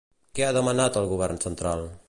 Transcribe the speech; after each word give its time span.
Què 0.39 0.45
ha 0.45 0.55
demanat 0.57 0.97
al 1.03 1.11
govern 1.13 1.41
central? 1.47 1.89